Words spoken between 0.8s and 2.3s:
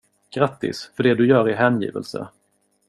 för det du gör är hängivelse!